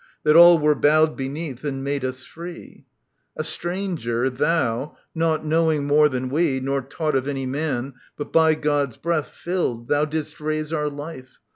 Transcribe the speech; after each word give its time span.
That 0.23 0.35
all 0.35 0.57
were 0.57 0.73
bowed 0.73 1.15
beneath, 1.15 1.63
and 1.63 1.83
made 1.83 2.03
us 2.03 2.25
free. 2.25 2.87
A 3.37 3.43
stranger, 3.43 4.31
thou, 4.31 4.97
naught 5.13 5.45
knowing 5.45 5.85
more 5.85 6.09
than 6.09 6.29
we. 6.29 6.59
Nor 6.59 6.81
taught 6.81 7.15
of 7.15 7.27
any 7.27 7.45
man, 7.45 7.93
but 8.17 8.33
by 8.33 8.55
God's 8.55 8.97
breath 8.97 9.27
Filled, 9.27 9.89
thou 9.89 10.05
didst 10.05 10.41
raise 10.41 10.73
our 10.73 10.89
life. 10.89 11.39